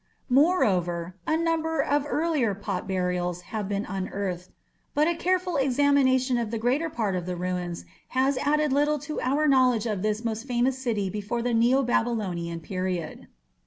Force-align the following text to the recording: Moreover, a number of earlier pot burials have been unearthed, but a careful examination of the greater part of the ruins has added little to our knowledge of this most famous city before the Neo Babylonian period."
Moreover, 0.31 1.15
a 1.27 1.37
number 1.37 1.79
of 1.79 2.07
earlier 2.09 2.55
pot 2.55 2.87
burials 2.87 3.41
have 3.53 3.69
been 3.69 3.85
unearthed, 3.85 4.49
but 4.95 5.07
a 5.07 5.13
careful 5.13 5.57
examination 5.57 6.39
of 6.39 6.49
the 6.49 6.57
greater 6.57 6.89
part 6.89 7.15
of 7.15 7.27
the 7.27 7.35
ruins 7.35 7.85
has 8.07 8.35
added 8.39 8.73
little 8.73 8.97
to 8.97 9.21
our 9.21 9.47
knowledge 9.47 9.85
of 9.85 10.01
this 10.01 10.25
most 10.25 10.47
famous 10.47 10.79
city 10.79 11.07
before 11.11 11.43
the 11.43 11.53
Neo 11.53 11.83
Babylonian 11.83 12.61
period." 12.61 13.27